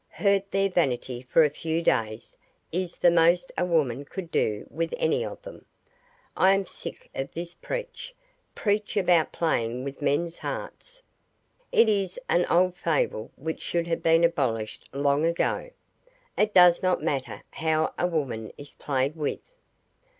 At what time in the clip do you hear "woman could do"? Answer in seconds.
3.63-4.65